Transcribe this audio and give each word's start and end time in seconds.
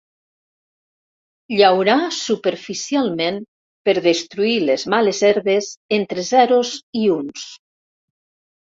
Llaurar 1.59 1.97
superficialment 2.21 3.39
per 3.89 3.97
destruir 4.09 4.57
les 4.71 4.89
males 4.97 5.21
herbes 5.31 5.71
entre 6.01 6.29
zeros 6.35 6.75
i 7.05 7.07
uns. 7.21 7.51